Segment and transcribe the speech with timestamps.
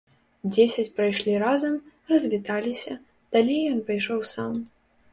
[0.53, 1.77] Дзесяць прайшлі разам,
[2.13, 2.99] развіталіся,
[3.39, 4.53] далей ён пайшоў сам.